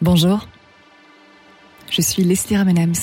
[0.00, 0.46] Bonjour,
[1.90, 2.94] je suis Leslie Ramenams,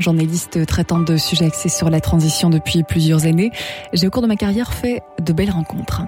[0.00, 3.52] journaliste traitant de sujets axés sur la transition depuis plusieurs années.
[3.92, 6.02] J'ai au cours de ma carrière fait de belles rencontres.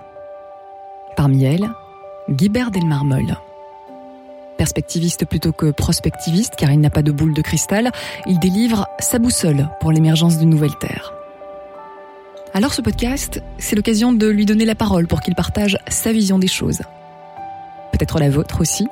[1.17, 1.71] Parmi elles,
[2.29, 3.37] Guibert Delmarmol.
[4.59, 7.93] Perspectiviste plutôt que prospectiviste, car il n'a pas de boule de cristal,
[8.27, 11.13] il délivre sa boussole pour l'émergence d'une nouvelle Terre.
[12.53, 16.41] Alors ce podcast, c'est l'occasion de lui donner la parole pour qu'il partage sa vision
[16.41, 16.83] des choses.
[17.93, 18.89] Peut-être la vôtre aussi.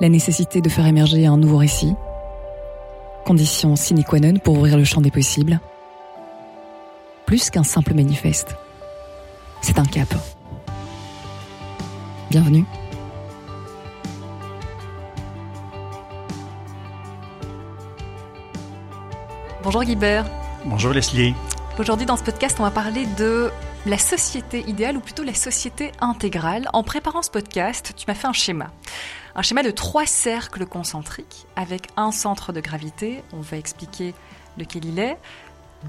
[0.00, 1.94] La nécessité de faire émerger un nouveau récit.
[3.24, 5.58] Condition sine qua non pour ouvrir le champ des possibles.
[7.26, 8.54] Plus qu'un simple manifeste.
[9.60, 10.08] C'est un cap.
[12.30, 12.64] Bienvenue.
[19.64, 20.26] Bonjour Guibert.
[20.64, 21.34] Bonjour Leslie.
[21.78, 23.50] Aujourd'hui dans ce podcast, on va parler de
[23.86, 26.68] la société idéale ou plutôt la société intégrale.
[26.72, 28.72] En préparant ce podcast, tu m'as fait un schéma.
[29.36, 34.12] Un schéma de trois cercles concentriques avec un centre de gravité, on va expliquer
[34.58, 35.18] lequel il est,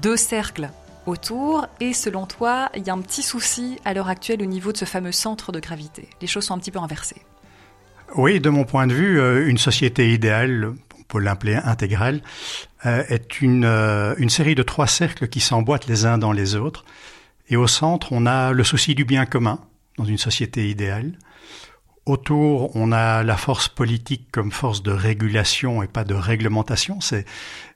[0.00, 0.70] deux cercles
[1.06, 4.70] autour et selon toi, il y a un petit souci à l'heure actuelle au niveau
[4.70, 6.08] de ce fameux centre de gravité.
[6.20, 7.22] Les choses sont un petit peu inversées.
[8.14, 10.72] Oui, de mon point de vue, euh, une société idéale,
[11.10, 12.22] peut l'appeler intégrale,
[12.86, 16.54] euh, est une, euh, une série de trois cercles qui s'emboîtent les uns dans les
[16.54, 16.84] autres.
[17.48, 19.58] Et au centre, on a le souci du bien commun
[19.98, 21.18] dans une société idéale.
[22.06, 27.00] Autour, on a la force politique comme force de régulation et pas de réglementation.
[27.00, 27.26] C'est,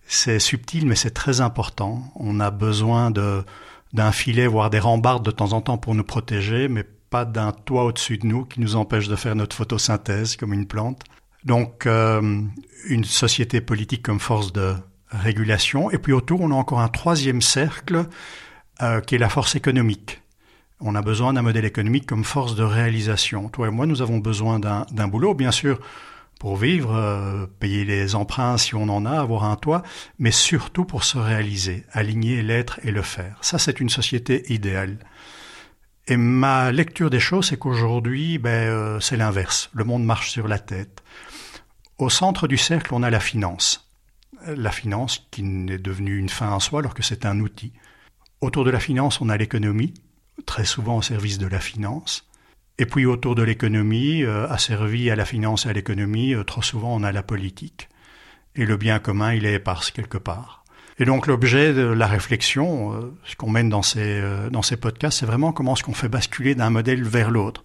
[0.07, 2.03] c'est subtil, mais c'est très important.
[2.17, 3.45] On a besoin de,
[3.93, 7.53] d'un filet, voire des rambardes de temps en temps pour nous protéger, mais pas d'un
[7.53, 11.03] toit au-dessus de nous qui nous empêche de faire notre photosynthèse comme une plante.
[11.45, 12.43] Donc, euh,
[12.89, 14.75] une société politique comme force de
[15.11, 15.91] régulation.
[15.91, 18.07] Et puis autour, on a encore un troisième cercle
[18.83, 20.23] euh, qui est la force économique.
[20.81, 23.49] On a besoin d'un modèle économique comme force de réalisation.
[23.49, 25.81] Toi et moi, nous avons besoin d'un boulot, bien sûr,
[26.41, 29.83] pour vivre, euh, payer les emprunts si on en a, avoir un toit,
[30.19, 33.39] mais surtout pour se réaliser, aligner l'être et le faire.
[33.41, 34.99] Ça, c'est une société idéale.
[36.07, 39.71] Et ma lecture des choses, c'est qu'aujourd'hui, ben, euh, c'est l'inverse.
[39.73, 41.03] Le monde marche sur la tête.
[41.97, 43.91] Au centre du cercle, on a la finance.
[44.47, 47.73] La finance qui est devenue une fin en soi alors que c'est un outil.
[48.43, 49.95] Autour de la finance, on a l'économie,
[50.45, 52.29] très souvent au service de la finance.
[52.77, 56.61] Et puis autour de l'économie, euh, asservi à la finance et à l'économie, euh, trop
[56.61, 57.89] souvent on a la politique.
[58.57, 60.64] Et le bien commun, il est éparse quelque part.
[60.99, 64.77] Et donc l'objet de la réflexion, euh, ce qu'on mène dans ces, euh, dans ces
[64.77, 67.65] podcasts, c'est vraiment comment est-ce qu'on fait basculer d'un modèle vers l'autre.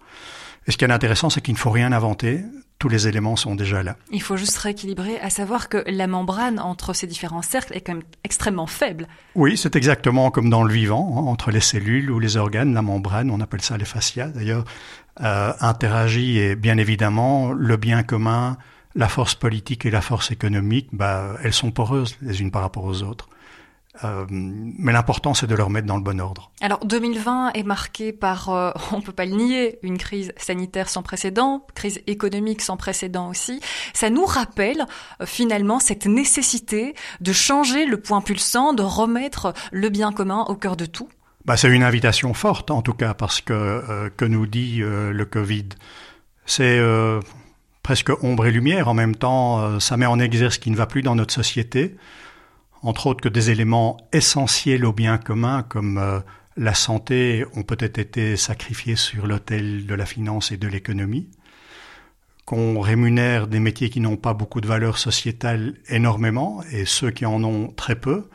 [0.66, 2.42] Et ce qui est intéressant, c'est qu'il ne faut rien inventer.
[2.78, 3.96] Tous les éléments sont déjà là.
[4.10, 7.94] Il faut juste rééquilibrer, à savoir que la membrane entre ces différents cercles est quand
[7.94, 9.06] même extrêmement faible.
[9.34, 12.82] Oui, c'est exactement comme dans le vivant, hein, entre les cellules ou les organes, la
[12.82, 14.64] membrane, on appelle ça les fascias d'ailleurs,
[15.20, 18.56] euh, interagit et bien évidemment le bien commun,
[18.94, 22.84] la force politique et la force économique, bah, elles sont poreuses les unes par rapport
[22.84, 23.28] aux autres.
[24.04, 26.52] Euh, mais l'important, c'est de leur mettre dans le bon ordre.
[26.60, 31.02] Alors 2020 est marqué par, euh, on peut pas le nier, une crise sanitaire sans
[31.02, 33.60] précédent, crise économique sans précédent aussi.
[33.92, 34.86] Ça nous rappelle
[35.20, 40.54] euh, finalement cette nécessité de changer le point pulsant, de remettre le bien commun au
[40.54, 41.08] cœur de tout.
[41.44, 45.10] Bah, c'est une invitation forte en tout cas parce que euh, que nous dit euh,
[45.10, 45.70] le Covid,
[46.44, 47.20] c'est euh,
[47.90, 48.86] presque ombre et lumière.
[48.86, 49.80] En même temps.
[49.80, 51.96] ça met en exergue ce qui ne va plus dans notre société.
[52.82, 56.20] Entre autres que des éléments essentiels au bien commun comme euh,
[56.56, 61.30] la santé ont peut-être été sacrifiés sur l'autel de la finance et de l'économie,
[62.44, 67.26] qu'on rémunère des métiers qui n'ont pas beaucoup de valeur sociétale énormément et ceux qui
[67.26, 68.28] en ont très peu,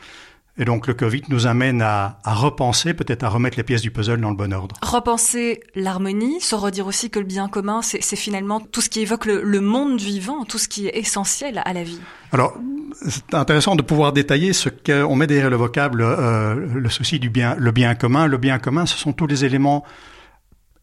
[0.57, 3.91] et donc le Covid nous amène à, à repenser, peut-être à remettre les pièces du
[3.91, 4.75] puzzle dans le bon ordre.
[4.81, 9.25] Repenser l'harmonie, se redire aussi que le bien commun, c'est finalement tout ce qui évoque
[9.25, 11.99] le, le, monde vivant, tout ce qui est essentiel à la vie.
[12.31, 12.57] Alors,
[13.01, 17.29] c'est intéressant de pouvoir détailler ce qu'on met derrière le vocable, euh, le souci du
[17.29, 18.27] bien, le bien commun.
[18.27, 19.83] Le bien commun, ce sont tous les éléments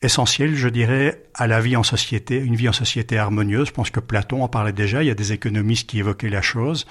[0.03, 3.69] essentiels, je dirais, à la vie en société, une vie en société harmonieuse.
[3.69, 5.03] Je pense que Platon en parlait déjà.
[5.03, 6.87] Il y a des économistes qui évoquaient la chose.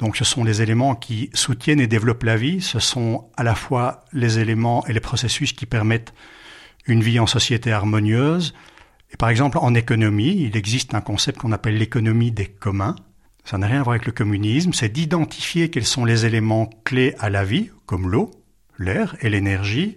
[0.00, 3.54] Donc ce sont les éléments qui soutiennent et développent la vie, ce sont à la
[3.54, 6.14] fois les éléments et les processus qui permettent
[6.86, 8.54] une vie en société harmonieuse.
[9.12, 12.96] Et par exemple, en économie, il existe un concept qu'on appelle l'économie des communs.
[13.44, 17.14] Ça n'a rien à voir avec le communisme, c'est d'identifier quels sont les éléments clés
[17.18, 18.30] à la vie, comme l'eau,
[18.78, 19.96] l'air et l'énergie,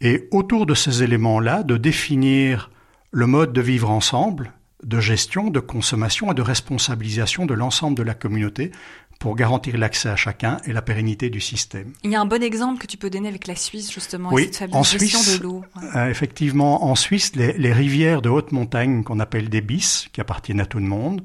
[0.00, 2.72] et autour de ces éléments-là, de définir
[3.12, 8.02] le mode de vivre ensemble, de gestion, de consommation et de responsabilisation de l'ensemble de
[8.02, 8.72] la communauté
[9.20, 11.92] pour garantir l'accès à chacun et la pérennité du système.
[12.02, 14.48] Il y a un bon exemple que tu peux donner avec la Suisse, justement, oui,
[14.50, 15.62] cette en Suisse, de l'eau.
[15.94, 20.22] Euh, effectivement, en Suisse, les, les, rivières de haute montagne qu'on appelle des bis, qui
[20.22, 21.22] appartiennent à tout le monde,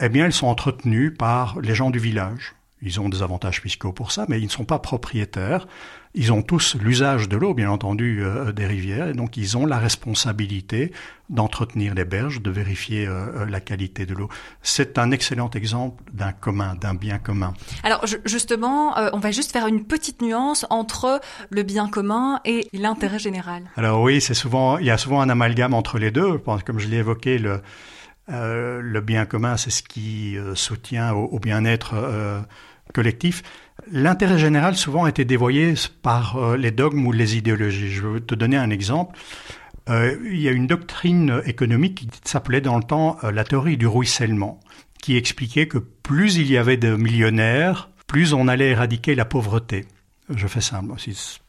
[0.00, 2.54] eh bien, elles sont entretenues par les gens du village.
[2.80, 5.66] Ils ont des avantages fiscaux pour ça, mais ils ne sont pas propriétaires.
[6.14, 9.66] Ils ont tous l'usage de l'eau, bien entendu, euh, des rivières, et donc ils ont
[9.66, 10.92] la responsabilité
[11.28, 14.28] d'entretenir les berges, de vérifier euh, euh, la qualité de l'eau.
[14.62, 17.52] C'est un excellent exemple d'un commun, d'un bien commun.
[17.82, 21.20] Alors justement, on va juste faire une petite nuance entre
[21.50, 23.64] le bien commun et l'intérêt général.
[23.76, 26.38] Alors oui, c'est souvent, il y a souvent un amalgame entre les deux.
[26.64, 27.60] Comme je l'ai évoqué, le,
[28.28, 31.94] le bien commun, c'est ce qui soutient au, bien-être
[32.92, 33.42] collectif.
[33.90, 37.90] L'intérêt général souvent a été dévoyé par euh, les dogmes ou les idéologies.
[37.90, 39.16] Je vais te donner un exemple.
[39.88, 43.76] Euh, il y a une doctrine économique qui s'appelait dans le temps euh, la théorie
[43.76, 44.60] du ruissellement,
[45.00, 49.86] qui expliquait que plus il y avait de millionnaires, plus on allait éradiquer la pauvreté.
[50.28, 50.92] Je fais simple.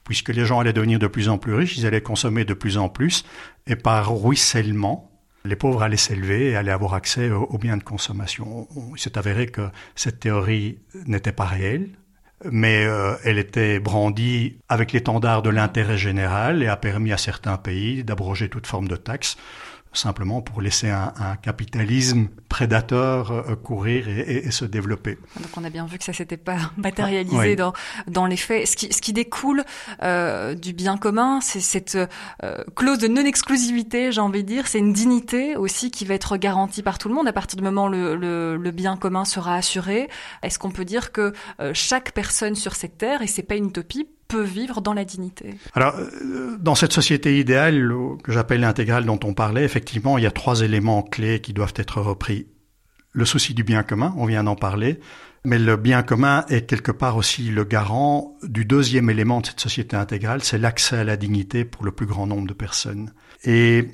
[0.06, 2.78] Puisque les gens allaient devenir de plus en plus riches, ils allaient consommer de plus
[2.78, 3.26] en plus,
[3.68, 5.09] et par ruissellement,
[5.50, 8.68] les pauvres allaient s'élever et allaient avoir accès aux biens de consommation.
[8.96, 11.90] Il s'est avéré que cette théorie n'était pas réelle
[12.46, 17.58] mais euh, elle était brandie avec l'étendard de l'intérêt général et a permis à certains
[17.58, 19.38] pays d'abroger toute forme de taxes
[19.94, 25.18] simplement pour laisser un, un capitalisme prédateur euh, courir et, et, se développer.
[25.40, 27.74] Donc on a bien vu que ça s'était pas matérialisé dans
[28.08, 28.68] dans les faits.
[28.68, 29.64] Ce qui ce qui découle
[30.04, 31.98] euh, du bien commun, c'est cette
[32.44, 36.38] euh, clause de non-exclusivité, j'ai envie de dire, c'est une dignité aussi qui va être
[36.38, 39.26] garantie par tout le monde à partir du moment où le, le, le bien commun
[39.26, 40.10] sera assuré.
[40.44, 43.68] Est-ce qu'on peut dire que euh, chaque personne sur cette terre et c'est pas une
[43.68, 47.92] utopie peut vivre dans la dignité Alors, euh, dans cette société idéale
[48.24, 51.74] que j'appelle intégrale dont on parlait, effectivement, il y a trois éléments clés qui doivent
[51.76, 52.48] être repris.
[53.12, 55.00] Le souci du bien commun, on vient d'en parler,
[55.44, 59.60] mais le bien commun est quelque part aussi le garant du deuxième élément de cette
[59.60, 63.14] société intégrale, c'est l'accès à la dignité pour le plus grand nombre de personnes.
[63.44, 63.88] Et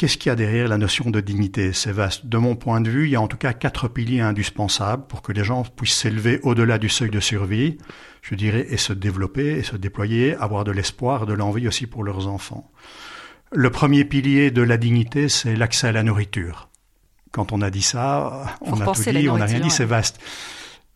[0.00, 1.74] Qu'est-ce qu'il y a derrière la notion de dignité?
[1.74, 2.24] C'est vaste.
[2.24, 5.20] De mon point de vue, il y a en tout cas quatre piliers indispensables pour
[5.20, 7.76] que les gens puissent s'élever au-delà du seuil de survie,
[8.22, 12.04] je dirais, et se développer et se déployer, avoir de l'espoir, de l'envie aussi pour
[12.04, 12.70] leurs enfants.
[13.52, 16.68] Le premier pilier de la dignité, c'est l'accès à la nourriture.
[17.32, 20.20] Quand on a dit ça, on a tout dit, on n'a rien dit, c'est vaste.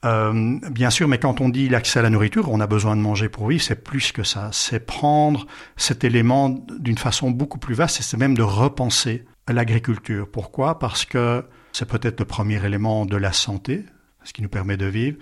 [0.04, 3.00] Euh, bien sûr, mais quand on dit l'accès à la nourriture, on a besoin de
[3.00, 4.50] manger pour vivre, c'est plus que ça.
[4.52, 5.46] C'est prendre
[5.76, 10.28] cet élément d'une façon beaucoup plus vaste, et c'est même de repenser l'agriculture.
[10.30, 10.78] Pourquoi?
[10.78, 13.84] Parce que c'est peut-être le premier élément de la santé,
[14.24, 15.16] ce qui nous permet de vivre.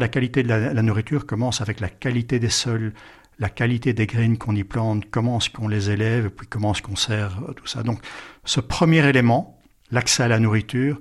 [0.00, 2.92] La qualité de la, nourriture commence avec la qualité des sols,
[3.38, 6.82] la qualité des graines qu'on y plante, comment est-ce qu'on les élève, puis comment est-ce
[6.82, 7.82] qu'on sert tout ça.
[7.82, 8.00] Donc,
[8.44, 9.60] ce premier élément,
[9.90, 10.98] l'accès à la nourriture,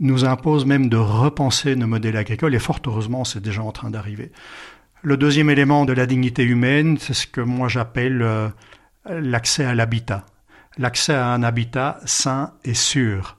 [0.00, 3.90] nous impose même de repenser nos modèles agricoles, et fort heureusement, c'est déjà en train
[3.90, 4.32] d'arriver.
[5.02, 8.48] Le deuxième élément de la dignité humaine, c'est ce que moi j'appelle euh,
[9.08, 10.26] l'accès à l'habitat.
[10.78, 13.38] L'accès à un habitat sain et sûr.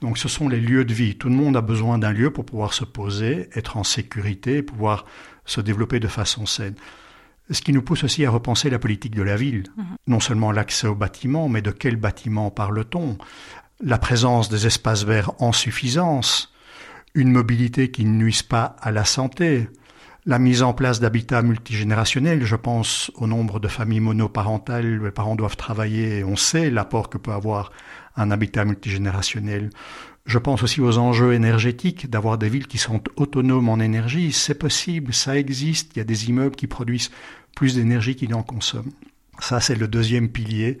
[0.00, 1.16] Donc ce sont les lieux de vie.
[1.16, 5.04] Tout le monde a besoin d'un lieu pour pouvoir se poser, être en sécurité, pouvoir
[5.44, 6.74] se développer de façon saine.
[7.50, 9.64] Ce qui nous pousse aussi à repenser la politique de la ville.
[9.76, 9.84] Mhm.
[10.06, 13.18] Non seulement l'accès aux bâtiments, mais de quel bâtiment parle-t-on?
[13.82, 16.52] La présence des espaces verts en suffisance,
[17.14, 19.68] une mobilité qui ne nuise pas à la santé,
[20.26, 25.34] la mise en place d'habitats multigénérationnels, je pense au nombre de familles monoparentales, les parents
[25.34, 27.72] doivent travailler on sait l'apport que peut avoir
[28.20, 29.70] un habitat multigénérationnel.
[30.26, 34.32] Je pense aussi aux enjeux énergétiques, d'avoir des villes qui sont autonomes en énergie.
[34.32, 35.92] C'est possible, ça existe.
[35.94, 37.10] Il y a des immeubles qui produisent
[37.56, 38.92] plus d'énergie qu'ils n'en consomment.
[39.40, 40.78] Ça, c'est le deuxième pilier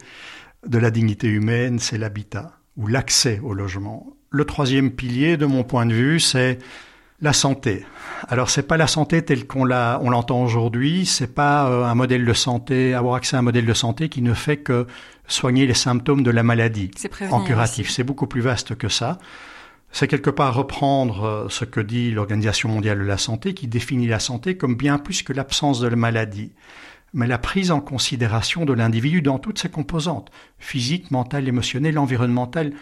[0.66, 4.14] de la dignité humaine, c'est l'habitat ou l'accès au logement.
[4.30, 6.58] Le troisième pilier, de mon point de vue, c'est
[7.22, 7.84] la santé.
[8.28, 11.06] Alors c'est pas la santé telle qu'on l'a, on l'entend aujourd'hui.
[11.06, 14.22] C'est pas euh, un modèle de santé, avoir accès à un modèle de santé qui
[14.22, 14.86] ne fait que
[15.26, 16.90] soigner les symptômes de la maladie
[17.30, 17.90] en curatif.
[17.90, 19.18] C'est beaucoup plus vaste que ça.
[19.92, 24.06] C'est quelque part reprendre euh, ce que dit l'Organisation mondiale de la santé, qui définit
[24.06, 26.52] la santé comme bien plus que l'absence de la maladie
[27.12, 32.72] mais la prise en considération de l'individu dans toutes ses composantes, physique, mentale, émotionnelle, environnementale,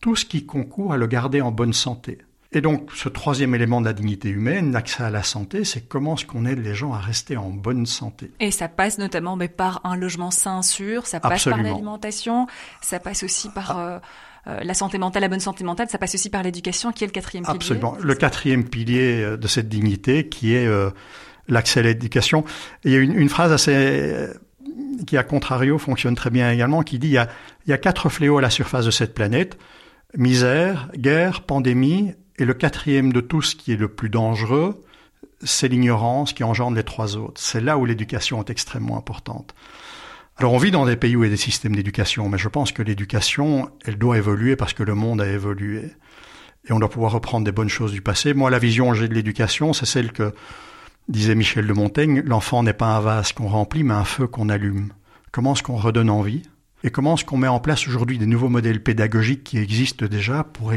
[0.00, 2.18] tout ce qui concourt à le garder en bonne santé.
[2.54, 6.14] Et donc, ce troisième élément de la dignité humaine, l'accès à la santé, c'est comment
[6.14, 8.30] est-ce qu'on aide les gens à rester en bonne santé.
[8.38, 12.46] Et ça passe notamment mais par un logement sain, sûr, ça passe par l'alimentation,
[12.80, 13.76] ça passe aussi par...
[13.76, 13.80] Ah.
[13.80, 13.98] Euh,
[14.46, 17.06] euh, la santé mentale, la bonne santé mentale, ça passe aussi par l'éducation, qui est
[17.06, 17.56] le quatrième pilier.
[17.56, 17.96] Absolument.
[17.98, 20.68] Le quatrième pilier euh, de cette dignité, qui est
[21.48, 22.44] l'accès à l'éducation.
[22.84, 24.28] Il y a une, une, phrase assez
[25.06, 27.26] qui, à contrario, fonctionne très bien également, qui dit il y, a,
[27.66, 29.56] il y a quatre fléaux à la surface de cette planète
[30.16, 34.82] misère, guerre, pandémie Et le quatrième de tous, qui est le plus dangereux,
[35.42, 37.40] c'est l'ignorance qui engendre les trois autres.
[37.40, 39.54] C'est là où l'éducation est extrêmement importante.
[40.36, 42.48] Alors on vit dans des pays où il y a des systèmes d'éducation, mais je
[42.48, 45.92] pense que l'éducation, elle doit évoluer parce que le monde a évolué.
[46.66, 48.34] Et on doit pouvoir reprendre des bonnes choses du passé.
[48.34, 50.34] Moi, la vision que j'ai de l'éducation, c'est celle que
[51.08, 54.48] disait Michel de Montaigne, l'enfant n'est pas un vase qu'on remplit, mais un feu qu'on
[54.48, 54.92] allume.
[55.30, 56.42] Comment est-ce qu'on redonne envie?
[56.82, 60.42] Et comment est-ce qu'on met en place aujourd'hui des nouveaux modèles pédagogiques qui existent déjà
[60.42, 60.72] pour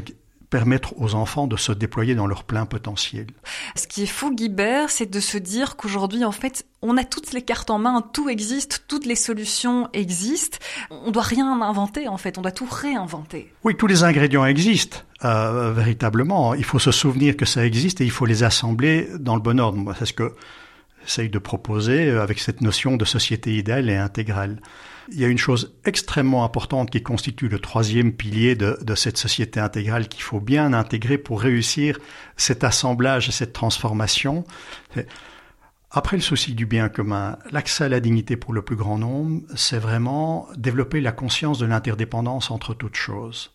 [0.49, 3.27] permettre aux enfants de se déployer dans leur plein potentiel.
[3.75, 7.33] Ce qui est fou, Guibert, c'est de se dire qu'aujourd'hui, en fait, on a toutes
[7.33, 10.57] les cartes en main, tout existe, toutes les solutions existent.
[10.89, 13.51] On doit rien inventer, en fait, on doit tout réinventer.
[13.63, 16.53] Oui, tous les ingrédients existent, euh, véritablement.
[16.53, 19.59] Il faut se souvenir que ça existe et il faut les assembler dans le bon
[19.59, 19.93] ordre.
[19.99, 20.33] C'est ce que
[21.03, 24.61] j'essaye de proposer avec cette notion de société idéale et intégrale.
[25.09, 29.59] Il y a une chose extrêmement importante qui constitue le troisième pilier de, cette société
[29.59, 31.97] intégrale qu'il faut bien intégrer pour réussir
[32.35, 34.43] cet assemblage et cette transformation.
[35.91, 39.41] Après le souci du bien commun, l'accès à la dignité pour le plus grand nombre,
[39.55, 43.53] c'est vraiment développer la conscience de l'interdépendance entre toutes choses.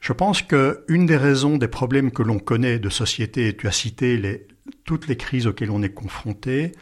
[0.00, 3.66] Je pense que une des raisons des problèmes que l'on connaît de société, et tu
[3.66, 4.46] as cité
[4.84, 6.72] toutes les crises auxquelles on est confronté,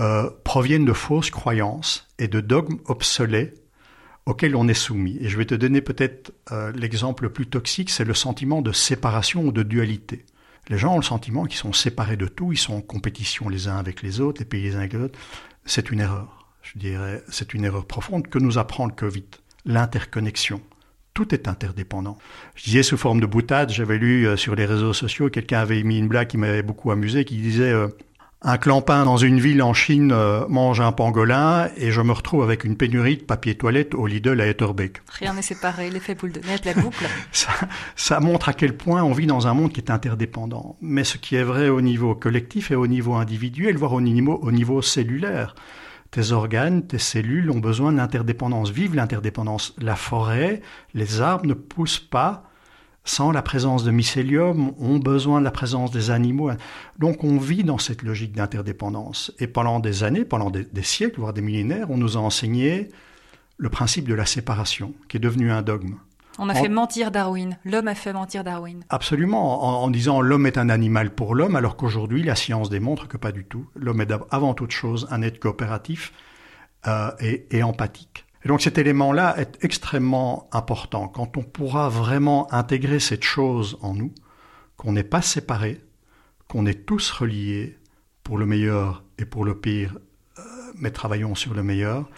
[0.00, 3.54] euh, proviennent de fausses croyances et de dogmes obsolets
[4.26, 5.18] auxquels on est soumis.
[5.20, 8.72] Et je vais te donner peut-être euh, l'exemple le plus toxique, c'est le sentiment de
[8.72, 10.24] séparation ou de dualité.
[10.68, 13.68] Les gens ont le sentiment qu'ils sont séparés de tout, ils sont en compétition les
[13.68, 15.18] uns avec les autres, les pays les uns avec les autres.
[15.64, 16.48] C'est une erreur.
[16.62, 19.26] Je dirais, c'est une erreur profonde que nous apprend le Covid.
[19.66, 20.62] L'interconnexion.
[21.12, 22.18] Tout est interdépendant.
[22.56, 25.82] Je disais sous forme de boutade, j'avais lu euh, sur les réseaux sociaux, quelqu'un avait
[25.82, 27.72] mis une blague qui m'avait beaucoup amusé, qui disait
[28.44, 32.42] un clampin dans une ville en Chine euh, mange un pangolin et je me retrouve
[32.42, 35.00] avec une pénurie de papier toilette au Lidl à Etterbeek.
[35.08, 37.06] Rien n'est séparé, l'effet boule de neige, la boucle.
[37.32, 37.52] ça,
[37.96, 40.76] ça, montre à quel point on vit dans un monde qui est interdépendant.
[40.82, 44.38] Mais ce qui est vrai au niveau collectif et au niveau individuel, voire au niveau,
[44.42, 45.54] au niveau cellulaire.
[46.10, 48.70] Tes organes, tes cellules ont besoin d'interdépendance.
[48.70, 49.74] Vive l'interdépendance.
[49.80, 50.60] La forêt,
[50.92, 52.44] les arbres ne poussent pas
[53.04, 56.50] sans la présence de mycélium, ont besoin de la présence des animaux.
[56.98, 59.32] Donc on vit dans cette logique d'interdépendance.
[59.38, 62.88] Et pendant des années, pendant des, siècles, voire des millénaires, on nous a enseigné
[63.58, 65.96] le principe de la séparation, qui est devenu un dogme.
[66.38, 67.58] On a fait mentir Darwin.
[67.64, 68.82] L'homme a fait mentir Darwin.
[68.88, 73.16] Absolument, en, disant l'homme est un animal pour l'homme, alors qu'aujourd'hui la science démontre que
[73.16, 73.66] pas du tout.
[73.76, 76.12] L'homme est avant toute chose un être coopératif
[76.88, 78.23] euh, et empathique.
[78.44, 81.08] Et donc cet élément-là est extrêmement important.
[81.08, 84.12] Quand on pourra vraiment intégrer cette chose en nous,
[84.76, 85.80] qu'on n'est pas séparés,
[86.48, 87.78] qu'on est tous reliés
[88.22, 89.96] pour le meilleur et pour le pire,
[90.38, 90.42] euh,
[90.76, 92.08] mais travaillons sur le meilleur,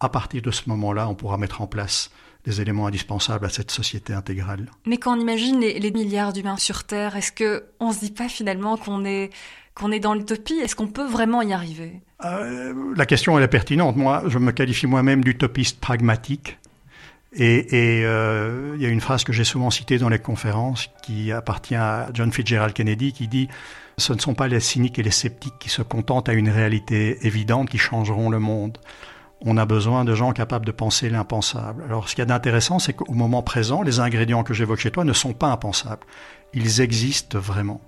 [0.00, 2.10] à partir de ce moment-là, on pourra mettre en place
[2.46, 4.70] les éléments indispensables à cette société intégrale.
[4.86, 8.10] Mais quand on imagine les, les milliards d'humains sur Terre, est-ce que on se dit
[8.10, 9.30] pas finalement qu'on est
[9.74, 12.00] qu'on est dans l'utopie Est-ce qu'on peut vraiment y arriver?
[12.24, 13.96] Euh, La question est pertinente.
[13.96, 16.58] Moi, je me qualifie moi-même d'utopiste pragmatique.
[17.36, 20.88] Et, et euh, il y a une phrase que j'ai souvent citée dans les conférences
[21.02, 23.48] qui appartient à John Fitzgerald Kennedy qui dit
[23.98, 27.26] ce ne sont pas les cyniques et les sceptiques qui se contentent à une réalité
[27.26, 28.78] évidente qui changeront le monde.
[29.40, 31.82] On a besoin de gens capables de penser l'impensable.
[31.84, 34.90] Alors, ce qu'il y a d'intéressant, c'est qu'au moment présent, les ingrédients que j'évoque chez
[34.90, 36.06] toi ne sont pas impensables.
[36.54, 37.80] Ils existent vraiment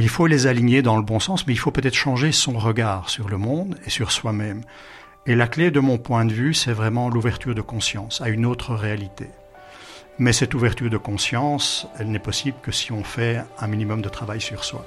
[0.00, 3.10] il faut les aligner dans le bon sens, mais il faut peut-être changer son regard
[3.10, 4.62] sur le monde et sur soi-même.
[5.26, 8.46] Et la clé de mon point de vue, c'est vraiment l'ouverture de conscience à une
[8.46, 9.28] autre réalité.
[10.18, 14.08] Mais cette ouverture de conscience, elle n'est possible que si on fait un minimum de
[14.08, 14.86] travail sur soi.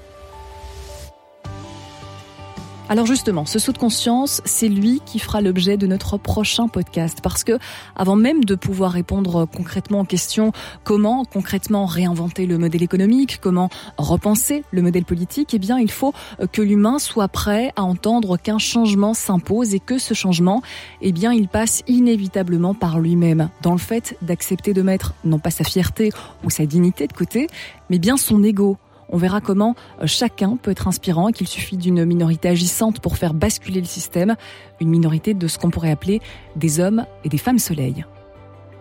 [2.87, 7.17] Alors justement, ce saut de conscience, c'est lui qui fera l'objet de notre prochain podcast.
[7.23, 7.57] Parce que
[7.95, 10.51] avant même de pouvoir répondre concrètement aux questions
[10.83, 16.13] comment concrètement réinventer le modèle économique, comment repenser le modèle politique, eh bien, il faut
[16.51, 20.61] que l'humain soit prêt à entendre qu'un changement s'impose et que ce changement,
[21.01, 23.49] eh bien, il passe inévitablement par lui-même.
[23.63, 26.11] Dans le fait d'accepter de mettre non pas sa fierté
[26.43, 27.47] ou sa dignité de côté,
[27.89, 28.77] mais bien son ego,
[29.15, 33.15] on verra comment euh, chacun peut être inspirant et qu'il suffit d'une minorité agissante pour
[33.15, 34.35] faire basculer le système,
[34.81, 36.21] une minorité de ce qu'on pourrait appeler
[36.57, 38.03] des hommes et des femmes soleil.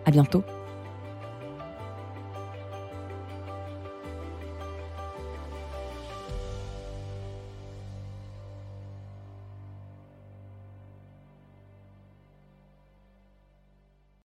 [0.06, 0.42] À bientôt.